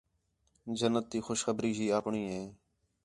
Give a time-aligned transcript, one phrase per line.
[0.79, 2.43] جنت تی خوشخبری ہی اَپݨی ہے